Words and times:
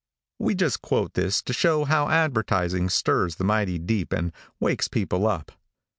We 0.39 0.55
just 0.55 0.81
quote 0.81 1.13
this 1.13 1.43
to 1.43 1.53
show 1.53 1.83
how 1.85 2.09
advertising 2.09 2.89
stirs 2.89 3.35
the 3.35 3.43
mighty 3.43 3.77
deep 3.77 4.11
and 4.13 4.33
wakes 4.59 4.87
people 4.87 5.27
up. 5.27 5.51